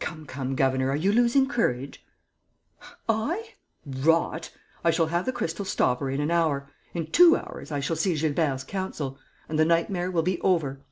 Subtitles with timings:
[0.00, 2.04] "Come, come, governor, are you losing courage?"
[3.08, 3.54] "I?
[3.86, 4.52] Rot!
[4.84, 6.70] I shall have the crystal stopper in an hour.
[6.92, 9.18] In two hours, I shall see Gilbert's counsel.
[9.48, 10.84] And the nightmare will be over."